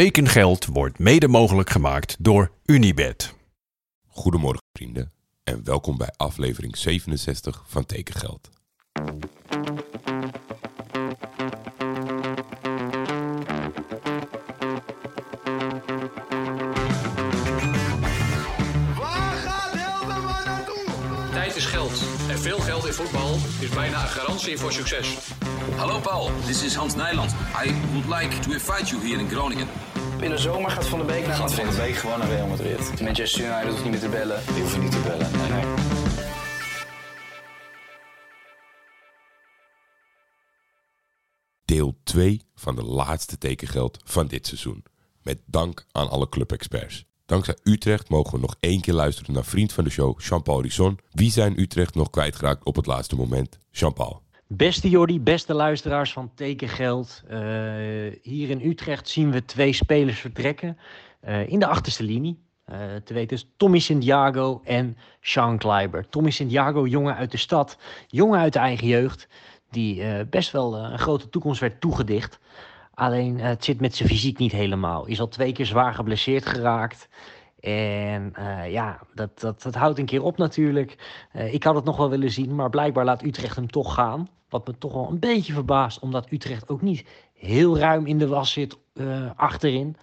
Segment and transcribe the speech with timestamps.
[0.00, 3.34] Tekengeld wordt mede mogelijk gemaakt door Unibed.
[4.06, 5.12] Goedemorgen vrienden
[5.44, 8.50] en welkom bij aflevering 67 van Tekengeld.
[23.64, 25.16] Is bijna een garantie voor succes.
[25.76, 27.30] Hallo Paul, this is Hans Nijland.
[27.66, 29.68] I would like to invite you here in Groningen.
[30.20, 32.46] In de zomer gaat Van de Beek naar Gaat van de week gewoon naar Real
[32.46, 33.00] Madrid.
[33.00, 34.42] Manchester United hoeft niet meer te bellen.
[34.46, 35.30] Die hoeven niet te bellen.
[35.36, 35.64] Nee, nee.
[41.64, 44.84] Deel 2 van de laatste tekengeld van dit seizoen.
[45.22, 47.04] Met dank aan alle clubexperts.
[47.26, 50.98] Dankzij Utrecht mogen we nog één keer luisteren naar vriend van de show, Jean-Paul Risson.
[51.10, 53.58] Wie zijn Utrecht nog kwijtgeraakt op het laatste moment?
[53.70, 54.22] Jean-Paul.
[54.46, 57.22] Beste Jordi, beste luisteraars van Tekengeld.
[57.28, 57.38] Eh,
[58.22, 60.78] hier in Utrecht zien we twee spelers vertrekken
[61.20, 62.42] eh, in de achterste linie.
[62.64, 66.08] Eh, te weten Tommy Santiago en Sean Kleiber.
[66.08, 69.28] Tommy Santiago, jongen uit de stad, jongen uit de eigen jeugd,
[69.70, 72.38] die best wel een grote toekomst werd toegedicht.
[72.94, 75.06] Alleen eh, het zit met zijn fysiek niet helemaal.
[75.06, 77.08] Is al twee keer zwaar geblesseerd geraakt.
[77.60, 81.22] En eh, ja, dat, dat, dat houdt een keer op natuurlijk.
[81.32, 84.28] Eh, ik had het nog wel willen zien, maar blijkbaar laat Utrecht hem toch gaan.
[84.48, 88.26] Wat me toch wel een beetje verbaast, omdat Utrecht ook niet heel ruim in de
[88.26, 88.78] was zit
[89.36, 89.96] achterin.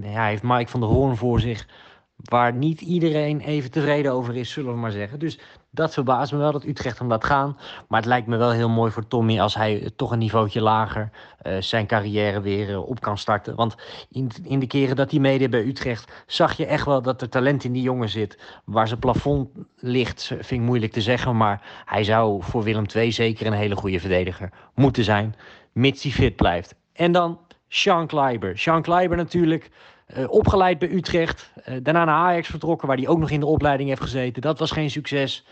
[0.00, 1.68] Hij heeft Mike van der Hoorn voor zich,
[2.16, 5.18] waar niet iedereen even tevreden over is, zullen we maar zeggen.
[5.18, 5.38] Dus
[5.70, 7.56] dat verbaast me wel dat Utrecht hem laat gaan.
[7.88, 10.60] Maar het lijkt me wel heel mooi voor Tommy als hij eh, toch een niveautje
[10.60, 13.54] lager eh, zijn carrière weer eh, op kan starten.
[13.54, 13.76] Want
[14.10, 17.28] in, in de keren dat hij meedeed bij Utrecht zag je echt wel dat er
[17.28, 18.38] talent in die jongen zit.
[18.64, 21.36] Waar zijn plafond ligt, vind ik moeilijk te zeggen.
[21.36, 25.34] Maar hij zou voor Willem II zeker een hele goede verdediger moeten zijn.
[25.72, 26.74] Mits hij fit blijft.
[26.92, 28.58] En dan Sean Kleiber.
[28.58, 29.70] Sean Kleiber natuurlijk.
[30.14, 31.52] Eh, opgeleid bij Utrecht.
[31.64, 34.42] eh, daarna naar Ajax vertrokken, waar hij ook nog in de opleiding heeft gezeten.
[34.42, 35.46] Dat was geen succes.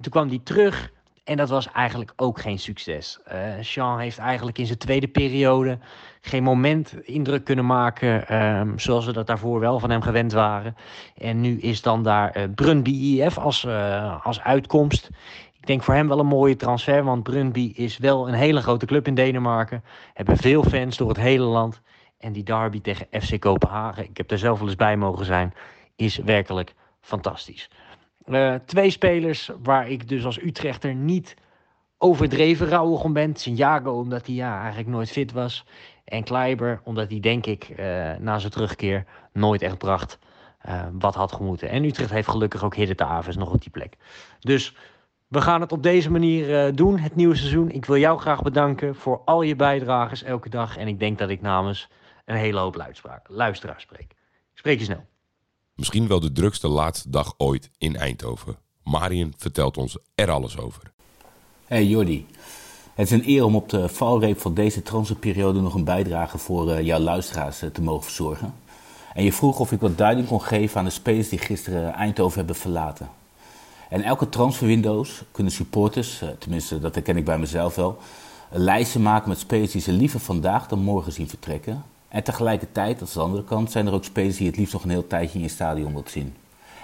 [0.00, 0.90] Toen kwam hij terug.
[1.24, 3.20] En dat was eigenlijk ook geen succes.
[3.60, 5.78] Sean heeft eigenlijk in zijn tweede periode
[6.20, 8.28] geen moment indruk kunnen maken.
[8.28, 10.76] ehm, zoals we dat daarvoor wel van hem gewend waren.
[11.16, 13.66] En nu is dan daar Brøndby IF als,
[14.22, 15.10] als uitkomst.
[15.60, 17.04] Ik denk voor hem wel een mooie transfer.
[17.04, 19.84] Want Brøndby is wel een hele grote club in Denemarken.
[20.14, 21.80] Hebben veel fans door het hele land.
[22.18, 25.54] En die derby tegen FC Kopenhagen, ik heb er zelf wel eens bij mogen zijn,
[25.96, 27.70] is werkelijk fantastisch.
[28.24, 31.36] Eh, twee spelers waar ik dus als Utrechter niet
[31.98, 33.36] overdreven rouwig om ben.
[33.36, 35.64] Santiago, omdat hij ja, eigenlijk nooit fit was.
[36.04, 40.18] En Kleiber, omdat hij denk ik eh, na zijn terugkeer nooit echt bracht
[40.58, 41.68] eh, wat had gemoeten.
[41.68, 43.96] En Utrecht heeft gelukkig ook Hidde nog op die plek.
[44.40, 44.76] Dus
[45.28, 47.70] we gaan het op deze manier doen, het nieuwe seizoen.
[47.70, 50.76] Ik wil jou graag bedanken voor al je bijdrages elke dag.
[50.76, 51.88] En ik denk dat ik namens
[52.28, 54.10] een hele hoop luidspraak- luisteraars spreek.
[54.52, 55.04] Ik spreek je snel.
[55.74, 58.56] Misschien wel de drukste laatste dag ooit in Eindhoven.
[58.82, 60.92] Marion vertelt ons er alles over.
[61.66, 62.26] Hey Jordi,
[62.94, 66.70] het is een eer om op de valreep van deze transferperiode nog een bijdrage voor
[66.70, 68.54] eh, jouw luisteraars eh, te mogen verzorgen.
[69.14, 72.38] En je vroeg of ik wat duiding kon geven aan de spelers die gisteren Eindhoven
[72.38, 73.10] hebben verlaten.
[73.88, 77.98] En elke transferwindows kunnen supporters, eh, tenminste dat herken ik bij mezelf wel,
[78.50, 81.84] een lijstje maken met spelers die ze liever vandaag dan morgen zien vertrekken.
[82.08, 84.84] En tegelijkertijd, dat is de andere kant, zijn er ook spelers die het liefst nog
[84.84, 86.34] een heel tijdje in je stadion wilt zien.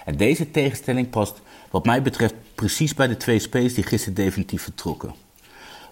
[0.05, 1.41] En deze tegenstelling past
[1.71, 5.15] wat mij betreft precies bij de twee spelers die gisteren definitief vertrokken.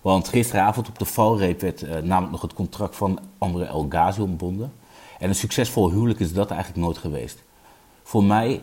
[0.01, 4.21] Want gisteravond op de valreep werd eh, namelijk nog het contract van André El Ghazi
[4.21, 4.73] ontbonden.
[5.19, 7.43] En een succesvol huwelijk is dat eigenlijk nooit geweest.
[8.03, 8.63] Voor mij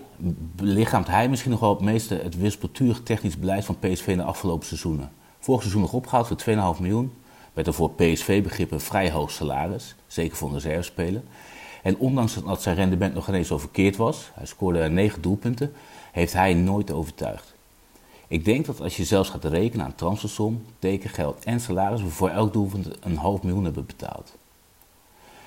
[0.55, 4.23] belichaamt hij misschien nog wel het meeste het wispelturig technisch beleid van PSV in de
[4.23, 5.11] afgelopen seizoenen.
[5.39, 7.13] Vorig seizoen nog opgehaald voor 2,5 miljoen.
[7.59, 11.21] Met een voor PSV-begrip een vrij hoog salaris, zeker voor een reservespeler.
[11.83, 15.73] En ondanks dat zijn rendement nog ineens zo verkeerd was, hij scoorde 9 doelpunten,
[16.11, 17.53] heeft hij nooit overtuigd.
[18.27, 22.29] Ik denk dat als je zelfs gaat rekenen aan transfersom, tekengeld en salaris, we voor
[22.29, 24.35] elk doelpunt een half miljoen hebben betaald.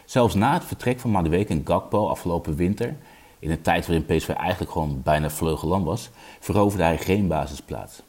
[0.04, 2.96] Zelfs na het vertrek van Madueke en Gakpo afgelopen winter,
[3.38, 6.10] in een tijd waarin PSV eigenlijk gewoon bijna vleugelam was,
[6.40, 8.02] veroverde hij geen basisplaats.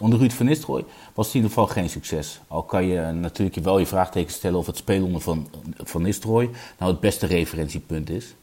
[0.00, 0.84] Onder Ruud van Nistelrooy
[1.14, 2.40] was het in ieder geval geen succes.
[2.48, 6.50] Al kan je natuurlijk wel je vraagteken stellen of het spelen onder Van, van Nistelrooy
[6.78, 8.34] nou het beste referentiepunt is.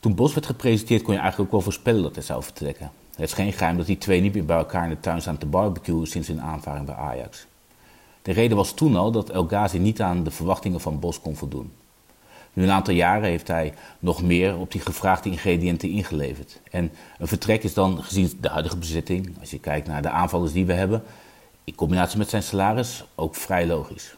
[0.00, 2.90] Toen Bos werd gepresenteerd kon je eigenlijk ook wel voorspellen dat hij zou vertrekken.
[3.10, 5.38] Het is geen geheim dat die twee niet meer bij elkaar in de tuin staan
[5.38, 7.46] te barbecuen sinds hun aanvaring bij Ajax.
[8.22, 11.36] De reden was toen al dat El Ghazi niet aan de verwachtingen van Bos kon
[11.36, 11.72] voldoen.
[12.60, 16.60] Nu een aantal jaren heeft hij nog meer op die gevraagde ingrediënten ingeleverd.
[16.70, 20.52] En een vertrek is dan, gezien de huidige bezetting, als je kijkt naar de aanvallers
[20.52, 21.02] die we hebben,
[21.64, 24.14] in combinatie met zijn salaris ook vrij logisch.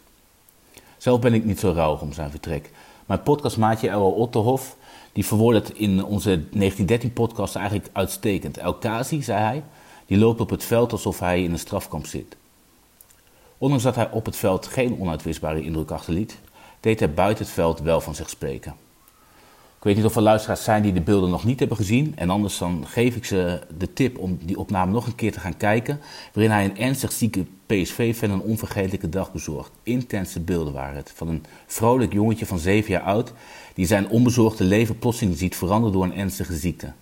[0.97, 2.71] Zelf ben ik niet zo rouwig om zijn vertrek.
[3.06, 4.77] Mijn podcastmaatje Errol Otterhof,
[5.12, 8.59] die verwoordde het in onze 1913-podcast eigenlijk uitstekend.
[8.59, 9.62] El Kazi, zei hij,
[10.06, 12.37] die loopt op het veld alsof hij in een strafkamp zit.
[13.59, 16.39] Ondanks dat hij op het veld geen onuitwisbare indruk achterliet,
[16.82, 18.75] deed hij buiten het veld wel van zich spreken.
[19.82, 22.12] Ik weet niet of er luisteraars zijn die de beelden nog niet hebben gezien.
[22.17, 25.40] En anders dan geef ik ze de tip om die opname nog een keer te
[25.40, 26.00] gaan kijken.
[26.32, 29.70] Waarin hij een ernstig zieke PSV-fan een onvergetelijke dag bezorgt.
[29.82, 31.12] Intense beelden waren het.
[31.14, 33.32] Van een vrolijk jongetje van zeven jaar oud.
[33.75, 36.93] Die zijn onbezorgde leven plotseling ziet veranderen door een ernstige ziekte.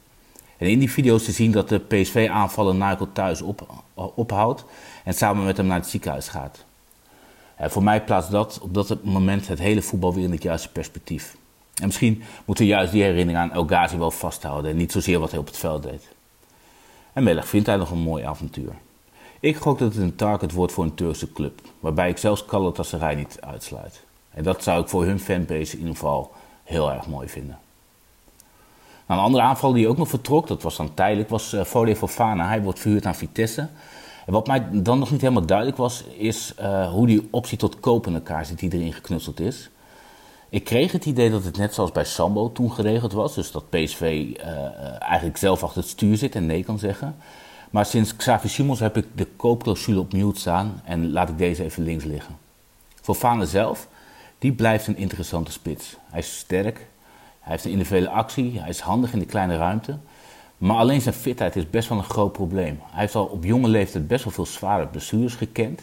[0.57, 4.65] En in die video's te zien dat de PSV-aanvaller Nigel thuis op, ophoudt.
[5.05, 6.65] En samen met hem naar het ziekenhuis gaat.
[7.69, 11.37] Voor mij plaatst dat op dat moment het hele voetbal weer in het juiste perspectief.
[11.75, 15.19] En misschien moeten we juist die herinnering aan El Ghazi wel vasthouden en niet zozeer
[15.19, 16.09] wat hij op het veld deed.
[17.13, 18.73] En Melech vindt hij nog een mooi avontuur.
[19.41, 23.15] Ik gok dat het een target wordt voor een Turkse club, waarbij ik zelfs Galatasaray
[23.15, 24.05] niet uitsluit.
[24.31, 26.33] En dat zou ik voor hun fanbase in ieder geval
[26.65, 27.59] heel erg mooi vinden.
[29.07, 31.97] Nou, een andere aanval die ook nog vertrok, dat was dan tijdelijk, was uh, Fode
[31.97, 32.47] Fofana.
[32.47, 33.69] Hij wordt verhuurd aan Vitesse.
[34.31, 38.15] Wat mij dan nog niet helemaal duidelijk was, is uh, hoe die optie tot kopen
[38.15, 39.71] elkaar zit die erin geknutseld is.
[40.49, 43.35] Ik kreeg het idee dat het net zoals bij Sambo toen geregeld was.
[43.35, 47.17] Dus dat PSV uh, eh, eigenlijk zelf achter het stuur zit en nee kan zeggen.
[47.71, 51.65] Maar sinds Xavier Simons heb ik de koopclausule op mute staan en laat ik deze
[51.65, 52.37] even links liggen.
[53.01, 53.89] Voor Fane zelf,
[54.39, 55.97] die blijft een interessante spits.
[56.11, 56.77] Hij is sterk,
[57.41, 59.99] hij heeft een individuele actie, hij is handig in de kleine ruimte.
[60.61, 62.81] Maar alleen zijn fitheid is best wel een groot probleem.
[62.83, 65.83] Hij heeft al op jonge leeftijd best wel veel zware blessures gekend.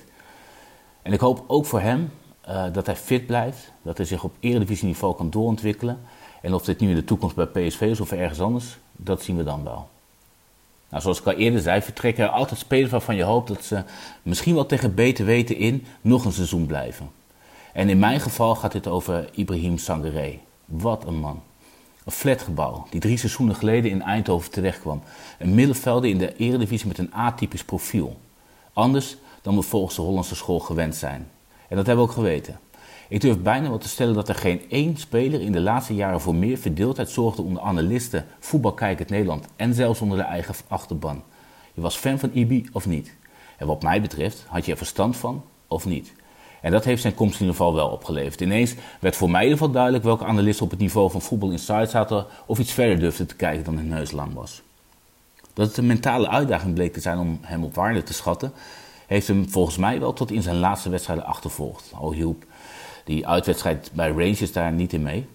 [1.02, 2.12] En ik hoop ook voor hem
[2.50, 6.00] uh, dat hij fit blijft, dat hij zich op eredivisieniveau kan doorontwikkelen.
[6.42, 9.38] En of dit nu in de toekomst bij PSV is of ergens anders, dat zien
[9.38, 9.90] we dan wel.
[10.90, 13.84] Nou, zoals ik al eerder zei, vertrekken er altijd spelers waarvan je hoopt dat ze
[14.24, 17.10] misschien wel tegen beter weten in nog een seizoen blijven.
[17.74, 20.40] En in mijn geval gaat dit over Ibrahim Sangaré.
[20.66, 21.42] Wat een man.
[22.08, 25.02] Een flatgebouw die drie seizoenen geleden in Eindhoven terechtkwam.
[25.40, 28.20] Een middenvelder in de eredivisie met een atypisch profiel.
[28.74, 31.28] Anders dan we volgens de Hollandse school gewend zijn.
[31.68, 32.60] En dat hebben we ook geweten.
[33.10, 36.22] Ik durf bijna wel te stellen dat er geen één speler in de laatste jaren
[36.22, 41.24] voor meer verdeeldheid zorgde onder analisten, voetbalkijkers Nederland en zelfs onder de eigen achterban.
[41.74, 43.14] Je was fan van Ibi of niet?
[43.58, 46.14] En wat mij betreft, had je er verstand van of niet?
[46.62, 48.42] En dat heeft zijn komst in ieder geval wel opgeleverd.
[48.42, 51.52] Ineens werd voor mij in ieder geval duidelijk welke analisten op het niveau van Voetbal
[51.52, 54.62] Insight zaten of iets verder durfden te kijken dan hun neus lang was.
[55.54, 58.52] Dat het een mentale uitdaging bleek te zijn om hem op waarde te schatten,
[59.08, 61.92] heeft hem volgens mij wel tot in zijn laatste wedstrijden achtervolgd.
[61.96, 62.46] Al hielp
[63.04, 65.28] die uitwedstrijd bij Rangers daar niet in mee.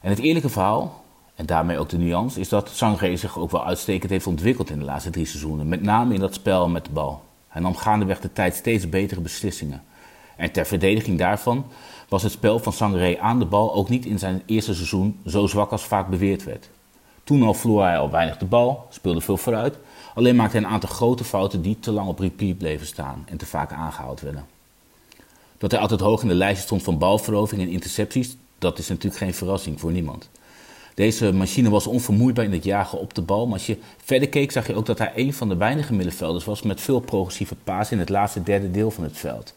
[0.00, 1.04] En het eerlijke verhaal,
[1.34, 4.78] en daarmee ook de nuance, is dat Sangre zich ook wel uitstekend heeft ontwikkeld in
[4.78, 5.68] de laatste drie seizoenen.
[5.68, 7.22] Met name in dat spel met de bal.
[7.48, 9.82] Hij nam gaandeweg de tijd steeds betere beslissingen.
[10.40, 11.64] En ter verdediging daarvan
[12.08, 15.46] was het spel van Sangre aan de bal ook niet in zijn eerste seizoen zo
[15.46, 16.68] zwak als vaak beweerd werd.
[17.24, 19.78] Toen al verloor hij al weinig de bal, speelde veel vooruit,
[20.14, 23.36] Alleen maakte hij een aantal grote fouten die te lang op repeat bleven staan en
[23.36, 24.44] te vaak aangehaald werden.
[25.58, 29.16] Dat hij altijd hoog in de lijst stond van balverovering en intercepties, dat is natuurlijk
[29.16, 30.28] geen verrassing voor niemand.
[30.94, 34.52] Deze machine was onvermoeibaar in het jagen op de bal, maar als je verder keek
[34.52, 37.90] zag je ook dat hij een van de weinige middenvelders was met veel progressieve paas
[37.90, 39.54] in het laatste derde deel van het veld.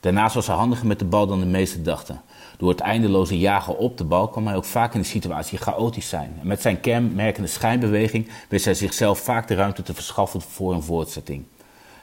[0.00, 2.22] Daarnaast was hij handiger met de bal dan de meesten dachten.
[2.56, 6.08] Door het eindeloze jagen op de bal kwam hij ook vaak in de situatie chaotisch
[6.08, 6.36] zijn.
[6.40, 10.82] En met zijn kenmerkende schijnbeweging wist hij zichzelf vaak de ruimte te verschaffen voor een
[10.82, 11.44] voortzetting.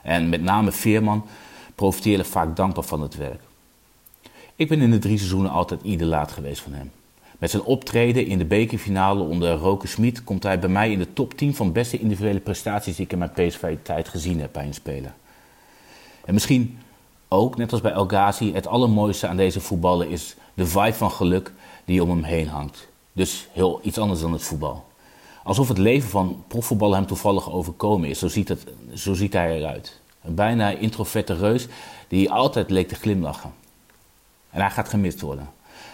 [0.02, 1.26] En met name Veerman
[1.74, 3.40] profiteerde vaak dankbaar van het werk.
[4.56, 6.90] Ik ben in de drie seizoenen altijd idolaat geweest van hem.
[7.38, 11.12] Met zijn optreden in de bekerfinale onder Roke Smit komt hij bij mij in de
[11.12, 14.74] top 10 van beste individuele prestaties die ik in mijn PSV-tijd gezien heb bij een
[14.74, 15.12] speler.
[16.24, 16.78] En misschien
[17.28, 21.10] ook, net als bij El Ghazi, het allermooiste aan deze voetballer is de vibe van
[21.10, 21.52] geluk
[21.84, 22.88] die om hem heen hangt.
[23.12, 24.84] Dus heel iets anders dan het voetbal.
[25.44, 28.18] Alsof het leven van profvoetballer hem toevallig overkomen is.
[28.18, 30.00] Zo ziet, het, zo ziet hij eruit.
[30.22, 31.66] Een bijna introverte reus
[32.08, 33.52] die altijd leek te glimlachen.
[34.50, 35.50] En hij gaat gemist worden.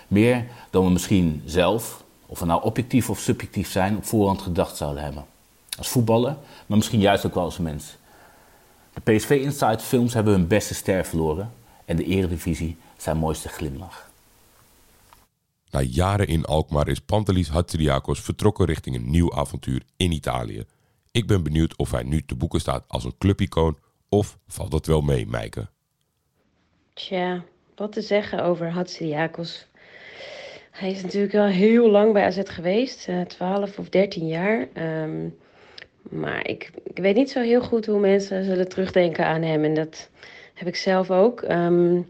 [0.08, 4.76] Meer dan we misschien zelf, of we nou objectief of subjectief zijn, op voorhand gedacht
[4.76, 5.24] zouden hebben.
[5.78, 6.36] Als voetballer,
[6.66, 7.96] maar misschien juist ook wel als mens.
[8.94, 11.52] De PSV Inside films hebben hun beste ster verloren
[11.84, 14.10] en de Eredivisie zijn mooiste glimlach.
[15.70, 20.64] Na jaren in Alkmaar is Pantelis Hatziriakos vertrokken richting een nieuw avontuur in Italië.
[21.10, 24.86] Ik ben benieuwd of hij nu te boeken staat als een clubicoon of valt dat
[24.86, 25.68] wel mee, Meike?
[26.92, 27.44] Tja,
[27.76, 29.66] wat te zeggen over Hatziriakos.
[30.70, 34.68] Hij is natuurlijk al heel lang bij AZ geweest, 12 eh, of 13 jaar.
[34.74, 35.36] Um,
[36.10, 39.64] maar ik, ik weet niet zo heel goed hoe mensen zullen terugdenken aan hem.
[39.64, 40.10] En dat
[40.54, 41.42] heb ik zelf ook.
[41.42, 42.06] Um,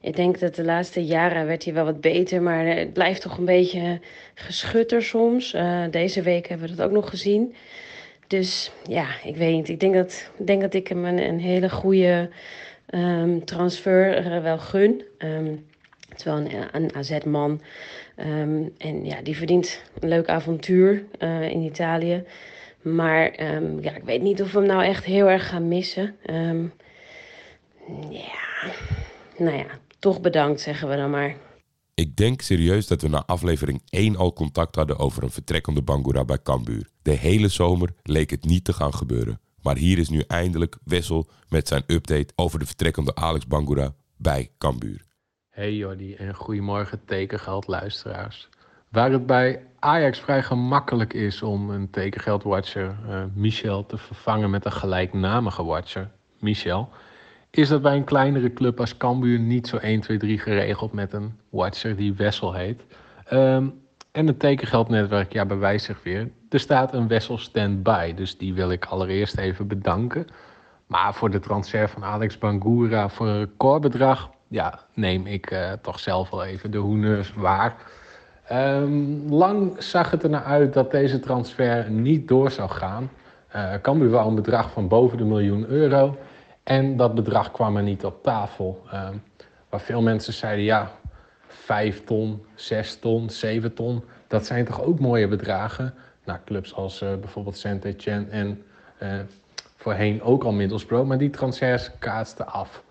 [0.00, 3.38] ik denk dat de laatste jaren werd hij wel wat beter, maar het blijft toch
[3.38, 4.00] een beetje
[4.34, 5.54] geschutter soms.
[5.54, 7.54] Uh, deze week hebben we dat ook nog gezien.
[8.26, 9.68] Dus ja, ik weet niet.
[9.68, 12.30] Ik denk dat, ik denk dat ik hem een, hele goede
[12.90, 15.02] um, transfer uh, wel gun.
[15.18, 15.66] Um,
[16.08, 16.36] het is wel
[16.72, 17.60] een, AZ-man.
[18.78, 22.24] En ja, die verdient een leuk avontuur uh, in Italië.
[22.84, 23.42] Maar
[23.82, 26.16] ja, ik weet niet of we hem nou echt heel erg gaan missen.
[28.10, 28.72] ja,
[29.38, 29.66] nou ja,
[29.98, 31.36] toch bedankt zeggen we dan maar.
[31.94, 36.24] Ik denk serieus dat we na aflevering 1 al contact hadden over een vertrekkende Bangura
[36.24, 36.88] bij Cambuur.
[37.02, 39.40] De hele zomer leek het niet te gaan gebeuren.
[39.62, 44.50] Maar hier is nu eindelijk Wessel met zijn update over de vertrekkende Alex Bangura bij
[44.58, 45.04] Cambuur.
[45.48, 48.48] Hey Jordi en goedemorgen tekengeldluisteraars.
[48.94, 54.64] Waar het bij Ajax vrij gemakkelijk is om een tekengeldwatcher uh, Michel te vervangen met
[54.64, 56.88] een gelijknamige watcher, Michel,
[57.50, 61.12] is dat bij een kleinere club als Cambuur niet zo 1, 2, 3 geregeld met
[61.12, 62.82] een watcher die Wessel heet.
[63.32, 63.82] Um,
[64.12, 66.30] en het tekengeldnetwerk, ja, bewijst zich weer.
[66.48, 70.26] Er staat een Wessel stand-by, dus die wil ik allereerst even bedanken.
[70.86, 76.00] Maar voor de transfer van Alex Bangura voor een recordbedrag, ja, neem ik uh, toch
[76.00, 78.02] zelf wel even de hoeners waar.
[78.52, 83.10] Um, lang zag het er naar uit dat deze transfer niet door zou gaan.
[83.56, 86.16] Uh, Cambuur wou een bedrag van boven de miljoen euro.
[86.62, 88.82] En dat bedrag kwam er niet op tafel.
[88.86, 89.08] Uh,
[89.68, 90.90] waar veel mensen zeiden, ja,
[91.46, 94.04] 5 ton, 6 ton, 7 ton.
[94.26, 95.94] Dat zijn toch ook mooie bedragen.
[96.24, 98.62] Nou, clubs als uh, bijvoorbeeld Saint-Etienne en
[99.02, 99.08] uh,
[99.76, 101.08] voorheen ook al Middlesbrough.
[101.08, 102.82] Maar die transfers kaatsten af.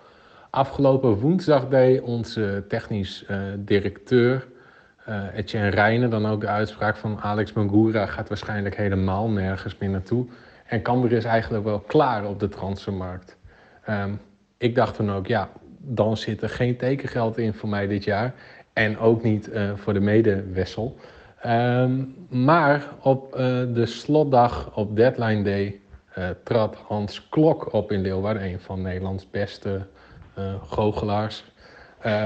[0.50, 3.26] Afgelopen woensdag deed onze technisch
[5.10, 9.90] uh, Etienne Rijnen dan ook de uitspraak van Alex Mangura gaat waarschijnlijk helemaal nergens meer
[9.90, 10.26] naartoe.
[10.66, 13.38] En Cambuur is eigenlijk wel klaar op de transfermarkt.
[13.90, 14.20] Um,
[14.58, 18.34] ik dacht dan ook, ja, dan zit er geen tekengeld in voor mij dit jaar.
[18.74, 20.98] En ook niet uh, voor de medewissel.
[21.46, 23.40] Um, maar op uh,
[23.74, 25.80] de slotdag op Deadline Day
[26.44, 28.44] trad Hans Klok op in Leeuwarden.
[28.44, 29.86] Een van Nederlands beste
[30.68, 31.44] goochelaars.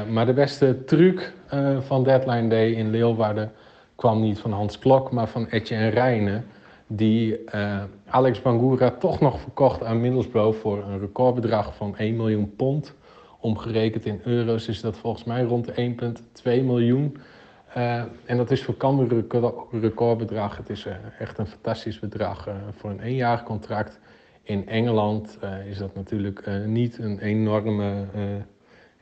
[0.10, 1.34] Maar de beste truc
[1.80, 3.52] van Deadline Day in Leeuwarden
[3.96, 6.46] kwam niet van Hans Klok, maar van Etienne Rijnen
[6.88, 12.56] die uh, Alex Bangura toch nog verkocht aan Middlesbrough voor een recordbedrag van 1 miljoen
[12.56, 12.94] pond.
[13.40, 15.96] Omgerekend in euro's is dat volgens mij rond de
[16.44, 17.18] 1,2 miljoen.
[18.26, 20.58] En dat is voor Cambuur een recordbedrag.
[20.58, 20.88] Het is
[21.20, 24.00] echt een fantastisch bedrag voor een eenjarig contract.
[24.44, 25.38] In Engeland
[25.70, 28.06] is dat natuurlijk niet een enorme,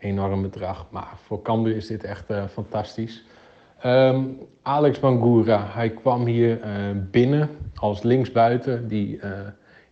[0.06, 0.86] enorm bedrag.
[0.90, 3.24] Maar voor Cambuur is dit echt fantastisch.
[3.86, 6.66] Um, Alex Bangura, hij kwam hier uh,
[7.12, 9.32] binnen als linksbuiten, die uh,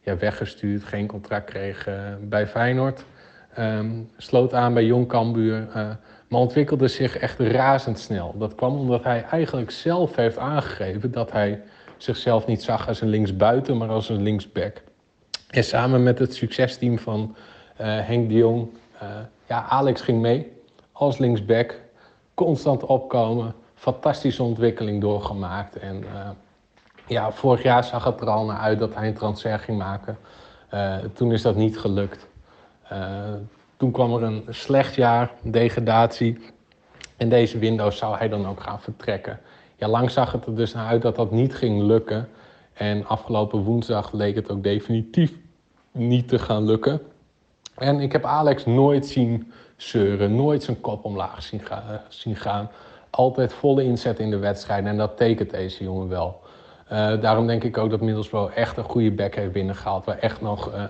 [0.01, 1.89] ja, weggestuurd, geen contract kreeg
[2.21, 3.05] bij Feyenoord.
[3.59, 5.67] Um, sloot aan bij Jong Cambuur,
[6.27, 8.35] maar ontwikkelde zich echt razendsnel.
[8.37, 11.61] Dat kwam omdat hij eigenlijk zelf heeft aangegeven dat hij
[11.97, 14.81] zichzelf niet zag als een linksbuiten, maar als een linksback.
[15.49, 17.35] En samen met het succesteam van
[17.75, 18.69] Henk de Jong,
[19.47, 20.51] ja, Alex ging mee
[20.91, 21.79] als linksback,
[22.33, 25.75] constant opkomen, fantastische ontwikkeling doorgemaakt.
[25.75, 26.29] En uh,
[27.07, 30.17] ja, vorig jaar zag het er al naar uit dat hij een transfer ging maken.
[30.73, 32.27] Uh, toen is dat niet gelukt.
[32.91, 33.33] Uh,
[33.77, 36.39] toen kwam er een slecht jaar, degradatie.
[37.17, 39.39] En deze window zou hij dan ook gaan vertrekken.
[39.75, 42.29] Ja, lang zag het er dus naar uit dat dat niet ging lukken.
[42.73, 45.33] En afgelopen woensdag leek het ook definitief
[45.91, 47.01] niet te gaan lukken.
[47.75, 52.69] En ik heb Alex nooit zien zeuren, nooit zijn kop omlaag zien, ga zien gaan
[53.15, 54.85] altijd volle inzet in de wedstrijd.
[54.85, 56.41] En dat tekent deze jongen wel.
[56.91, 60.05] Uh, daarom denk ik ook dat Middlesbrough echt een goede back heeft binnengehaald.
[60.05, 60.83] Waar echt nog uh,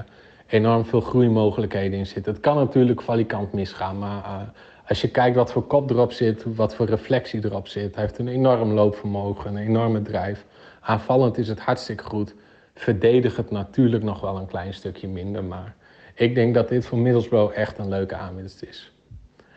[0.47, 2.33] enorm veel groeimogelijkheden in zitten.
[2.33, 3.97] Het kan natuurlijk valikant misgaan.
[3.97, 4.41] Maar uh,
[4.87, 7.95] als je kijkt wat voor kop erop zit, wat voor reflectie erop zit.
[7.95, 10.45] Hij heeft een enorm loopvermogen, een enorme drijf.
[10.81, 12.35] Aanvallend is het hartstikke goed.
[12.73, 15.43] Verdedig het natuurlijk nog wel een klein stukje minder.
[15.43, 15.75] Maar
[16.13, 18.91] ik denk dat dit voor Middlesbrough echt een leuke aanwinst is.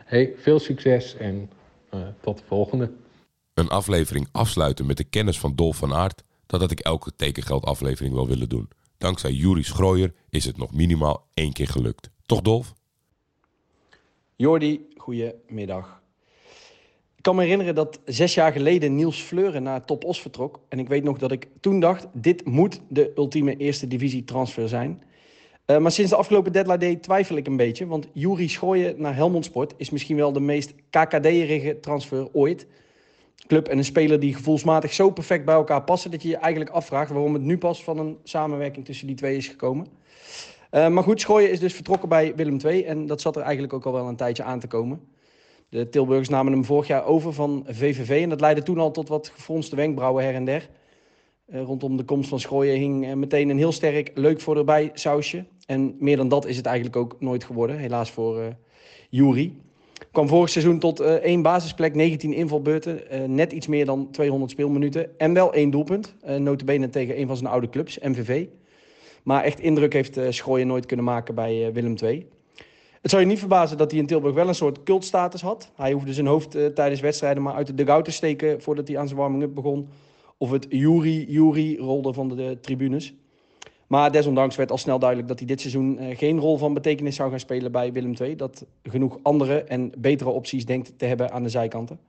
[0.05, 1.51] Hey, veel succes en
[1.95, 2.91] uh, tot de volgende.
[3.55, 8.15] Een aflevering afsluiten met de kennis van Dolf van Aert, dat had ik elke tekengeldaflevering
[8.15, 8.69] wel willen doen.
[8.99, 12.11] Dankzij Juri Schrooier is het nog minimaal één keer gelukt.
[12.27, 12.75] Toch Dolf?
[14.37, 16.01] Jordi, goedemiddag.
[17.17, 20.61] Ik kan me herinneren dat zes jaar geleden Niels Fleuren naar Top Os vertrok.
[20.69, 24.69] En ik weet nog dat ik toen dacht, dit moet de ultieme eerste divisie transfer
[24.69, 25.03] zijn.
[25.67, 27.87] Uh, maar sinds de afgelopen deadline day twijfel ik een beetje.
[27.87, 32.67] Want Juri Schooien naar Helmond Sport is misschien wel de meest KKD-erige transfer ooit.
[33.47, 36.11] Club en een speler die gevoelsmatig zo perfect bij elkaar passen...
[36.11, 39.37] dat je je eigenlijk afvraagt waarom het nu pas van een samenwerking tussen die twee
[39.37, 39.87] is gekomen.
[40.71, 42.85] Uh, maar goed, Schooien is dus vertrokken bij Willem II.
[42.85, 45.01] En dat zat er eigenlijk ook al wel een tijdje aan te komen.
[45.69, 49.09] De Tilburgers namen hem vorig jaar over van VVV en dat leidde toen al tot
[49.09, 50.69] wat gefronste wenkbrauwen her en der.
[51.49, 55.45] Uh, rondom de komst van Schooien hing meteen een heel sterk leuk voor erbij sausje.
[55.67, 58.47] En meer dan dat is het eigenlijk ook nooit geworden, helaas voor uh,
[59.11, 59.53] Jury.
[60.13, 63.01] Kwam vorig seizoen tot één basisplek, 19 invalbeurten,
[63.35, 65.19] net iets meer dan 200 speelminuten.
[65.19, 68.47] En wel één doelpunt, uh, notabene tegen een van zijn oude clubs, MVV.
[69.23, 72.27] Maar echt indruk heeft Schooien nooit kunnen maken bij Willem II.
[73.03, 75.71] Het zou je niet verbazen dat hij in Tilburg wel een soort cultstatus had.
[75.77, 79.07] Hij hoefde zijn hoofd tijdens wedstrijden maar uit de dugout te steken voordat hij aan
[79.07, 79.89] zijn warming-up begon
[80.39, 83.15] of het Jury, Jury rolde van de, tribunes.
[83.87, 87.17] Maar desondanks werd al snel duidelijk dat hij dit seizoen uh, geen rol van betekenis
[87.17, 88.37] zou gaan spelen bij Willem II.
[88.37, 92.01] Dat genoeg andere en betere opties denkt te hebben aan de zijkanten.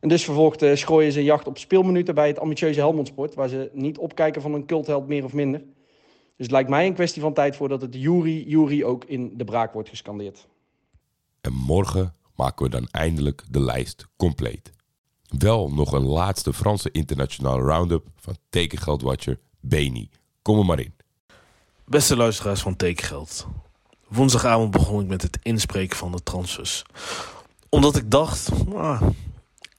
[0.00, 3.48] En dus vervolgt uh, Schrooien zijn jacht op speelminuten bij het ambitieuze Helmond Sport, waar
[3.48, 5.60] ze niet opkijken van een cultheld meer of minder.
[5.60, 9.44] Dus het lijkt mij een kwestie van tijd voordat het Jury, Jury ook in de
[9.44, 10.48] braak wordt gescandeerd.
[11.40, 14.70] En morgen maken we dan eindelijk de lijst compleet.
[15.38, 20.10] Wel nog een laatste Franse internationale roundup van tekengeldwatcher Beni.
[20.42, 20.94] Kom er maar in.
[21.84, 23.46] Beste luisteraars van Tekengeld.
[24.08, 26.82] Woensdagavond begon ik met het inspreken van de transfers.
[27.68, 29.02] Omdat ik dacht, ah,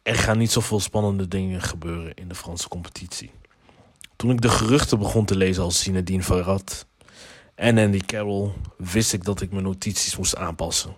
[0.03, 3.31] er gaan niet zoveel spannende dingen gebeuren in de Franse competitie.
[4.15, 6.85] Toen ik de geruchten begon te lezen als Zinedine Farad
[7.55, 10.95] en Andy Carroll, wist ik dat ik mijn notities moest aanpassen.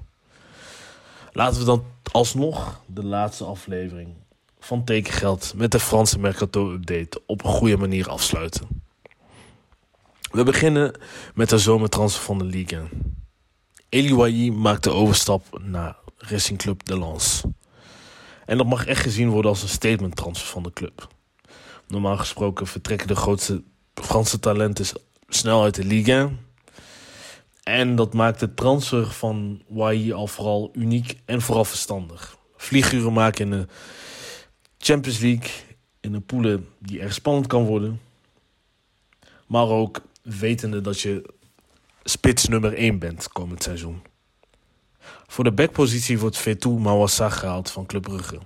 [1.32, 4.14] Laten we dan alsnog de laatste aflevering
[4.60, 8.68] van tekengeld met de Franse Mercato-update op een goede manier afsluiten.
[10.32, 10.94] We beginnen
[11.34, 12.90] met de zomertransfer van de Ligue.
[13.90, 17.44] Eliouaï maakt de overstap naar Racing Club de Lens.
[18.46, 21.08] En dat mag echt gezien worden als een statement transfer van de club.
[21.88, 24.86] Normaal gesproken vertrekken de grootste Franse talenten
[25.28, 26.30] snel uit de Ligue.
[27.64, 32.38] En dat maakt de transfer van Wai al vooral uniek en vooral verstandig.
[32.58, 33.68] Vlieguren maken in de
[34.78, 35.50] Champions League
[36.00, 38.02] in een poelen die erg spannend kan worden.
[39.48, 41.34] Maar ook wetende dat je
[42.04, 44.02] spits nummer 1 bent komend seizoen.
[45.28, 48.40] Voor de backpositie wordt Vetou Mawassa gehaald van Club Brugge.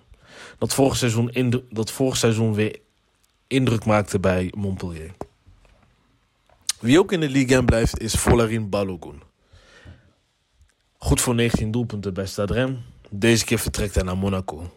[0.58, 2.80] Dat vorig seizoen, dat vorig seizoen weer
[3.48, 5.12] indruk maakte bij Montpellier.
[6.80, 9.22] Wie ook in de Ligue 1 blijft is Folarin Balogun.
[10.98, 12.78] Goed voor 19 doelpunten bij Stade
[13.10, 14.72] Deze keer vertrekt hij naar Monaco.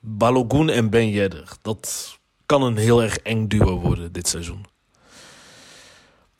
[0.00, 1.48] Balogun en Ben Yedder.
[1.62, 4.66] Dat kan een heel erg eng duo worden dit seizoen.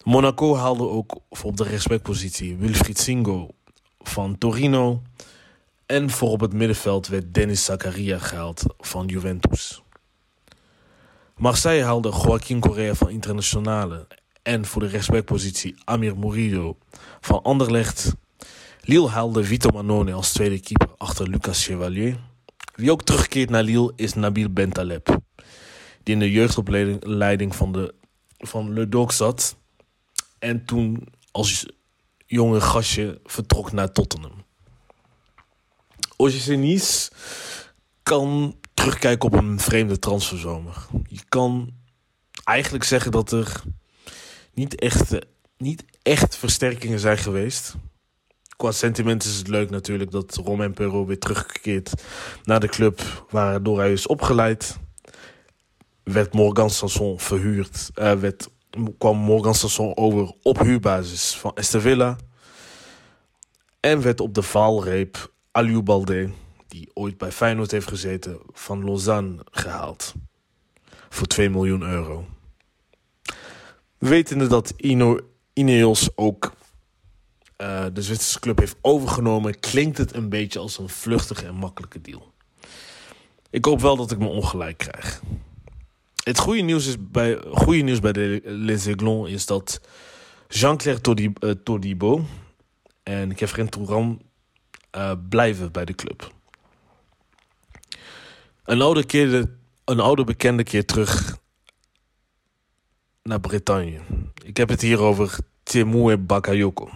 [0.05, 3.51] Monaco haalde ook op de respectpositie Wilfried Singo
[3.99, 5.03] van Torino.
[5.87, 9.83] En voor op het middenveld werd Dennis Zakaria gehaald van Juventus.
[11.37, 14.07] Marseille haalde Joaquin Correa van Internationale.
[14.43, 16.77] En voor de respectpositie Amir Murillo
[17.21, 18.15] van Anderlecht.
[18.81, 22.17] Lille haalde Vito Manone als tweede keeper achter Lucas Chevalier.
[22.75, 25.19] Wie ook terugkeert naar Lille is Nabil Bentaleb.
[26.03, 27.95] Die in de jeugdopleiding van, de,
[28.39, 29.57] van Le Doc zat.
[30.45, 31.67] En toen als
[32.27, 34.45] jonge gastje vertrok naar Tottenham.
[36.47, 37.11] Nice
[38.03, 40.87] kan terugkijken op een vreemde transferzomer.
[41.09, 41.73] Je kan
[42.45, 43.63] eigenlijk zeggen dat er
[44.55, 45.19] niet echt,
[45.57, 47.75] niet echt versterkingen zijn geweest
[48.57, 51.93] qua sentiment is het leuk natuurlijk dat Romain Perrault weer terugkeert
[52.45, 54.77] naar de club waardoor hij is opgeleid.
[56.03, 57.91] Werd Morgan Sanson verhuurd.
[57.95, 58.49] Uh, werd,
[58.99, 62.17] kwam Morgan Sanson over op huurbasis van Estevilla.
[63.81, 66.31] En werd op de valreep Aliou Balde,
[66.69, 70.15] die ooit bij Feyenoord heeft gezeten, van Lausanne gehaald.
[71.09, 72.27] Voor 2 miljoen euro.
[73.99, 74.73] Wetende dat
[75.53, 76.53] Ineos ook
[77.59, 82.01] uh, de Zwitserse club heeft overgenomen, klinkt het een beetje als een vluchtige en makkelijke
[82.01, 82.33] deal.
[83.51, 85.23] Ik hoop wel dat ik me ongelijk krijg.
[86.25, 89.81] Het goede nieuws, is bij, goede nieuws bij de Les Aiglons is dat
[90.49, 91.01] Jean-Claire
[91.63, 92.25] Todibo uh,
[93.21, 94.23] en Kevin Touran
[94.97, 96.33] uh, blijven bij de club.
[98.65, 99.51] Een oude, keer,
[99.85, 101.37] een oude bekende keer terug
[103.23, 104.01] naar Bretagne.
[104.45, 106.91] Ik heb het hier over Temue Bakayoko.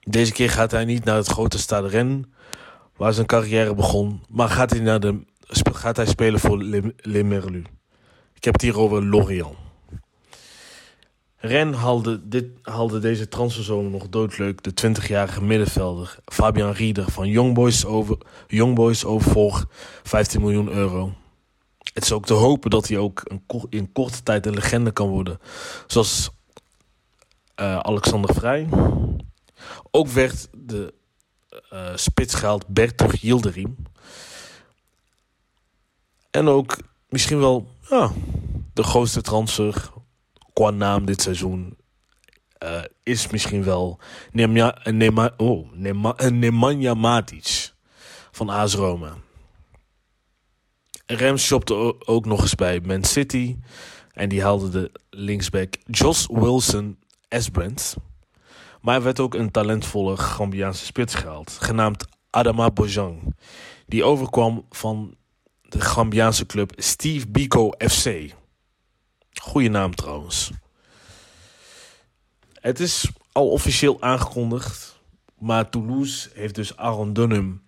[0.00, 2.26] Deze keer gaat hij niet naar het grote Rennes,
[2.96, 5.24] waar zijn carrière begon, maar gaat hij, naar de,
[5.72, 7.62] gaat hij spelen voor Le, Merlu.
[8.42, 9.56] Ik heb het hier over Lorient.
[11.36, 17.54] Rennes haalde, dit, haalde deze transferzomer nog doodleuk de 20-jarige middenvelder Fabian Rieder van Young
[17.54, 19.66] Boys over, Young Boys over voor
[20.02, 21.14] 15 miljoen euro.
[21.92, 25.38] Het is ook te hopen dat hij ook in korte tijd een legende kan worden.
[25.86, 26.30] Zoals
[27.60, 28.68] uh, Alexander Vrij,
[29.90, 30.94] ook werd de
[31.70, 33.12] eh, spits gehaald Bertog.
[36.30, 36.78] En ook
[37.08, 38.12] misschien wel ja,
[38.72, 39.90] de grootste transfer
[40.52, 41.76] qua naam dit seizoen
[42.58, 43.98] eh, is misschien wel
[44.30, 47.72] Nemanja, Nema, oh, Nema, Nemanja Matic
[48.30, 49.16] van AS Roma.
[51.06, 53.56] Rams shopte ook nog eens bij Man City.
[54.12, 57.96] En die haalde de linksback Josh Wilson Esbrand.
[58.80, 63.36] Maar er werd ook een talentvolle Gambiaanse spits gehaald, genaamd Adama Bojang.
[63.86, 65.16] Die overkwam van
[65.72, 68.34] de Gambiaanse club Steve Biko FC.
[69.32, 70.50] Goeie naam trouwens.
[72.60, 75.00] Het is al officieel aangekondigd,
[75.38, 77.62] maar Toulouse heeft dus Aaron Dunham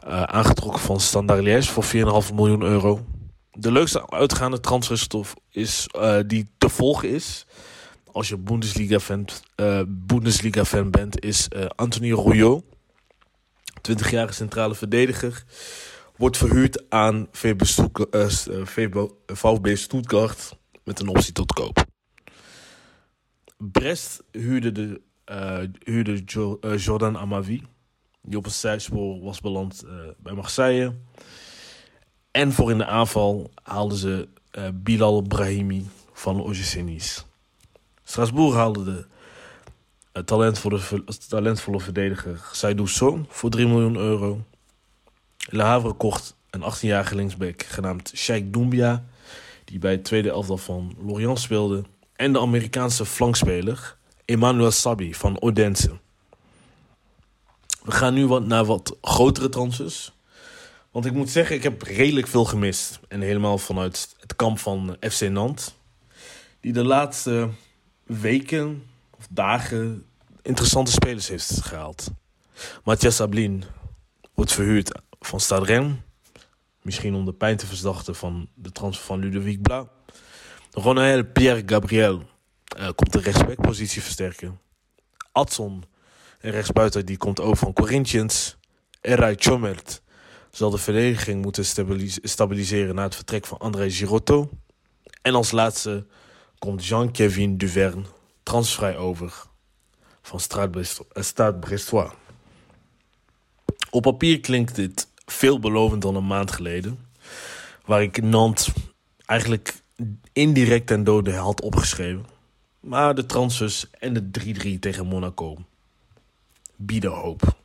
[0.00, 1.84] eh, aangetrokken van Standard Liège voor
[2.24, 3.04] 4,5 miljoen euro.
[3.52, 7.46] De leukste uitgaande transferstof is, eh, die te volgen is,
[8.12, 12.64] als je Bundesliga-fan eh, Bundesliga-fan bent, is Anthony Rouillot.
[13.90, 15.44] 20-jarige centrale verdediger.
[16.22, 19.76] Wordt verhuurd aan Stuttgart, eh, eh, VfB
[20.84, 21.84] met een optie tot koop.
[23.56, 27.62] Brest huurde, de, eh, huurde Jo- Jordan Amavi,
[28.20, 29.84] die op een zijspoor was beland
[30.18, 30.94] bij Marseille.
[32.30, 34.28] En voor in de aanval haalden ze
[34.74, 37.22] Bilal Brahimi van OGC Nice.
[38.04, 39.06] Strasbourg haalde
[40.12, 40.80] de talentvolle,
[41.28, 44.44] talentvolle verdediger Seydou Son voor 3 miljoen euro.
[45.48, 49.04] Le Havre kocht een 18-jarige linksback genaamd Sheikh Doumbia,
[49.64, 51.84] die bij het tweede elftal van Lorient speelde.
[52.16, 55.98] En de Amerikaanse flankspeler Emmanuel Sabi van Odense.
[57.82, 60.12] We gaan nu wat naar wat grotere transfers.
[60.90, 63.00] Want ik moet zeggen, ik heb redelijk veel gemist.
[63.08, 65.74] En helemaal vanuit het kamp van FC Nantes.
[66.60, 67.48] Die de laatste
[68.02, 68.86] weken
[69.18, 70.04] of dagen
[70.42, 72.10] interessante spelers heeft gehaald.
[72.84, 73.64] Matthias Sablin
[74.34, 75.96] wordt verhuurd van Stade Rennes.
[76.82, 79.88] Misschien om de pijn te verzachten van de transfer van Ludovic Bla.
[80.70, 82.22] Ronael Pierre Gabriel
[82.76, 84.60] eh, komt de rechtsbackpositie versterken.
[85.32, 85.84] Adson,
[86.40, 88.56] een rechtsbuiten, die komt over van Corinthians.
[89.00, 90.02] Eray Chomert
[90.50, 94.50] zal de verdediging moeten stabilis- stabiliseren na het vertrek van André Girotto.
[95.22, 96.06] En als laatste
[96.58, 98.02] komt Jean-Kevin Duverne
[98.42, 99.44] transvrij over
[100.22, 102.10] van Stade eh, Stade Brestois.
[103.90, 106.98] Op papier klinkt dit veelbelovend dan een maand geleden.
[107.84, 108.70] Waar ik Nantes
[109.26, 109.82] eigenlijk
[110.32, 112.26] indirect ten dode had opgeschreven.
[112.80, 114.30] Maar de transfers en de
[114.74, 115.58] 3-3 tegen Monaco
[116.76, 117.56] bieden hoop.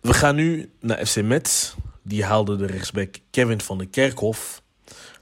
[0.00, 1.74] We gaan nu naar FC Metz.
[2.02, 4.62] Die haalde de rechtsback Kevin van der Kerkhof.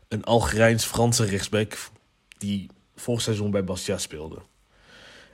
[0.08, 1.78] Een Algerijns-Franse rechtsback
[2.38, 4.38] die vorig seizoen bij Bastia speelde.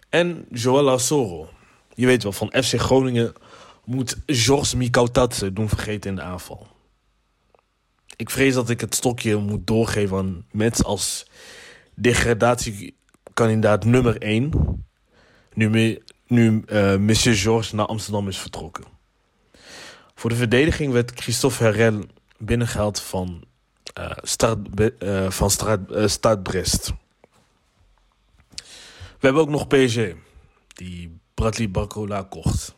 [0.08, 1.48] En Joël Soro.
[1.94, 3.32] Je weet wel, van FC Groningen
[3.86, 6.66] moet Georges Mikautatse doen vergeten in de aanval.
[8.16, 11.26] Ik vrees dat ik het stokje moet doorgeven aan Metz als
[11.94, 14.50] degradatiekandidaat nummer 1.
[15.54, 18.84] Nu, nu eh, Monsieur Georges naar Amsterdam is vertrokken.
[20.14, 22.04] Voor de verdediging werd Christophe Herrel
[22.38, 23.44] binnengehaald van,
[23.94, 24.10] eh
[24.98, 26.92] eh, van Straat, eh, Brest.
[29.18, 30.14] We hebben ook nog PSG,
[30.68, 32.75] die Bradley Barcola kocht.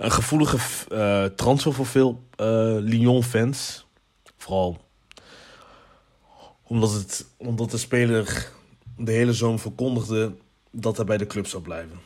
[0.00, 0.58] Een gevoelige
[0.88, 2.46] eh, transfer voor veel eh,
[2.78, 3.86] Lyon-fans.
[4.36, 4.88] Vooral
[6.62, 8.50] omdat, het, omdat de speler
[8.96, 10.36] de hele zomer verkondigde
[10.70, 12.00] dat hij bij de club zou blijven.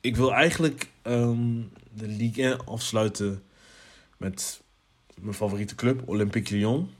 [0.00, 3.42] Ik wil eigenlijk ehm, de Ligue 1 afsluiten
[4.16, 4.60] met
[5.20, 6.90] mijn favoriete club, Olympique Lyon.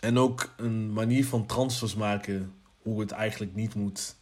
[0.00, 4.18] En ook een manier van transfers maken hoe het eigenlijk niet moet.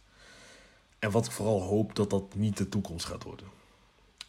[0.99, 3.47] En wat ik vooral hoop dat dat niet de toekomst gaat worden.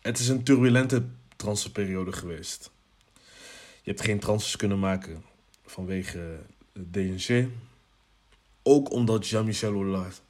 [0.01, 1.05] Het is een turbulente
[1.37, 2.71] transferperiode geweest.
[3.83, 5.25] Je hebt geen transfers kunnen maken
[5.65, 6.39] vanwege
[6.73, 7.49] DNG.
[8.63, 10.21] Ook omdat Jean-Michel Hollard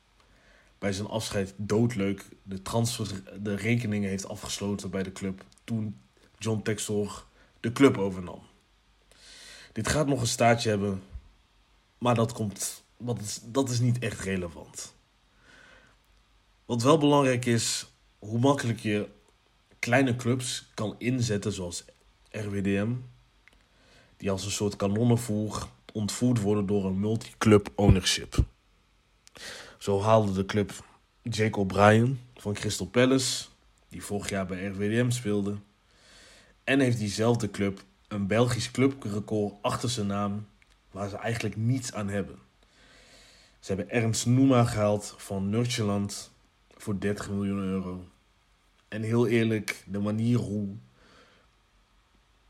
[0.79, 6.01] bij zijn afscheid doodleuk de, transfer, de rekeningen heeft afgesloten bij de club toen
[6.39, 7.27] John Textor
[7.61, 8.43] de club overnam.
[9.73, 11.03] Dit gaat nog een staartje hebben,
[11.99, 12.85] maar dat, komt,
[13.21, 14.95] is, dat is niet echt relevant.
[16.71, 17.87] Wat wel belangrijk is,
[18.19, 19.09] hoe makkelijk je
[19.79, 21.85] kleine clubs kan inzetten, zoals
[22.31, 22.93] RWDM,
[24.17, 28.37] die als een soort kanonnenvoer ontvoerd worden door een multiclub ownership.
[29.79, 30.85] Zo haalde de club
[31.23, 33.47] Jake O'Brien van Crystal Palace,
[33.89, 35.57] die vorig jaar bij RWDM speelde.
[36.65, 40.47] En heeft diezelfde club een Belgisch clubrecord achter zijn naam,
[40.91, 42.39] waar ze eigenlijk niets aan hebben.
[43.61, 46.30] Ze hebben Ernst Noema gehaald van Nurtjeland
[46.81, 48.05] voor 30 miljoen euro.
[48.89, 50.77] En heel eerlijk, de manier hoe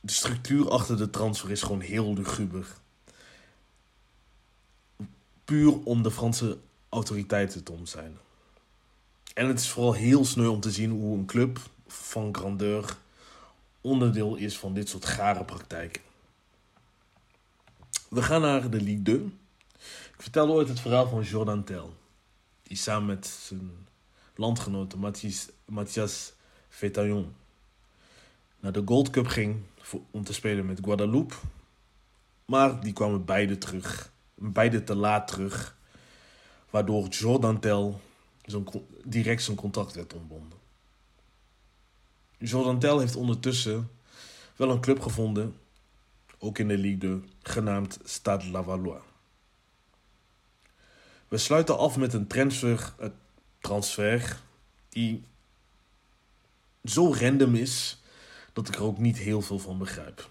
[0.00, 2.66] de structuur achter de transfer is gewoon heel luguber.
[5.44, 8.16] Puur om de Franse autoriteiten te ontzien.
[9.34, 12.96] En het is vooral heel sneu om te zien hoe een club van grandeur
[13.80, 16.02] onderdeel is van dit soort gare praktijken.
[18.08, 19.16] We gaan naar de Ligue 2.
[20.16, 21.94] Ik vertelde ooit het verhaal van Jordan Tel.
[22.62, 23.86] Die samen met zijn
[24.40, 26.32] landgenoten Mathias, Mathias
[26.68, 27.34] Fetaillon
[28.60, 29.62] naar de Gold Cup ging
[30.10, 31.34] om te spelen met Guadeloupe.
[32.44, 34.12] Maar die kwamen beide terug.
[34.34, 35.76] Beide te laat terug.
[36.70, 38.00] Waardoor Jordan Tel
[39.04, 40.58] direct zijn contract werd ontbonden.
[42.38, 43.90] Jordan Tel heeft ondertussen
[44.56, 45.56] wel een club gevonden,
[46.38, 49.02] ook in de Ligue 2, genaamd Stade Lavallois.
[51.28, 52.94] We sluiten af met een transfer,
[53.60, 54.40] transfer
[54.88, 55.24] die
[56.84, 58.02] zo random is
[58.52, 60.28] dat ik er ook niet heel veel van begrijp.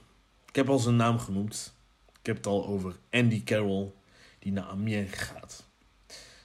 [0.48, 1.74] Ik heb al zijn naam genoemd.
[2.20, 3.92] Ik heb het al over Andy Carroll,
[4.39, 5.65] die naar Amiens gaat.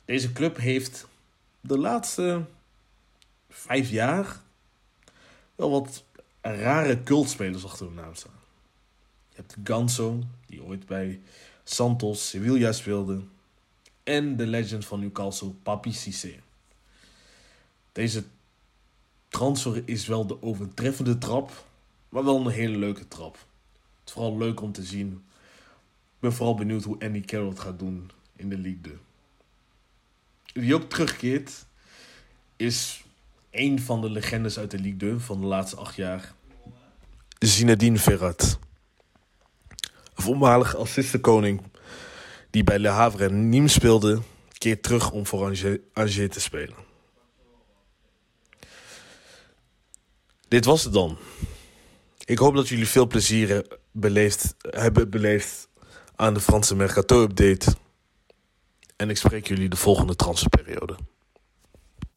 [0.05, 1.07] Deze club heeft
[1.61, 2.45] de laatste
[3.49, 4.41] vijf jaar
[5.55, 6.05] wel wat
[6.41, 8.41] rare cultspelers achter hun naam staan.
[9.29, 11.21] Je hebt Ganso, die ooit bij
[11.65, 13.23] Santos Sevilla speelde.
[14.03, 16.41] En de legend van Newcastle, Papi Cissé.
[17.95, 18.25] Deze
[19.29, 21.67] transfer is wel de overtreffende trap,
[22.09, 23.33] maar wel een hele leuke trap.
[23.33, 25.13] Het is vooral leuk om te zien.
[26.15, 28.99] Ik ben vooral benieuwd hoe Andy Carroll het gaat doen in de Ligue
[30.53, 31.67] Wie ook terugkeert,
[32.57, 33.05] is
[33.51, 36.35] een van de legendes uit de Ligue 2 van de laatste acht jaar.
[37.39, 38.59] Zinedine Ferrat.
[40.15, 41.61] Een voormalig assistenkoning
[42.51, 44.21] die bij Le Havre en Nîmes speelde,
[44.59, 45.45] keert terug om voor
[45.93, 46.94] Angers te spelen.
[50.55, 51.17] Dit was het dan.
[52.25, 55.69] Ik hoop dat jullie veel plezier beleefd, hebben beleefd
[56.17, 57.77] aan de Franse Mercato-update.
[58.97, 60.97] En ik spreek jullie de volgende transferperiode.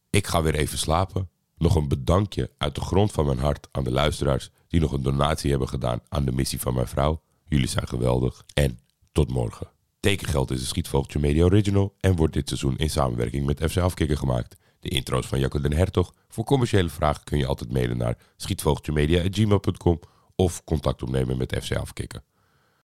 [0.10, 1.30] Ik ga weer even slapen.
[1.58, 5.04] Nog een bedankje uit de grond van mijn hart aan de luisteraars die nog een
[5.04, 7.21] donatie hebben gedaan aan de missie van mijn vrouw.
[7.45, 8.43] Jullie zijn geweldig.
[8.54, 8.80] En
[9.12, 9.67] tot morgen.
[10.00, 14.17] Tekengeld is een Schietvogeltje Media Original en wordt dit seizoen in samenwerking met FC Afkikker
[14.17, 14.56] gemaakt.
[14.88, 16.13] De intro's van Jacco den Hertog.
[16.28, 20.00] Voor commerciële vragen kun je altijd mailen naar schietvogeltjemedia.gmail.com
[20.36, 22.21] of contact opnemen met FC Afkikker.